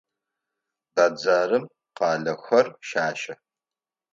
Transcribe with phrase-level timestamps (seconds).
[0.93, 1.65] Бэдзэрым
[1.97, 3.33] къалэхэр щащэ.